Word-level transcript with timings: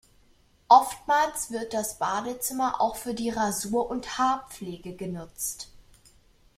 Oftmals 0.67 1.51
wird 1.51 1.75
das 1.75 1.99
Badezimmer 1.99 2.81
auch 2.81 2.95
für 2.95 3.13
die 3.13 3.29
Rasur 3.29 3.87
und 3.87 4.17
Haarpflege 4.17 4.95
genutzt. 4.95 5.69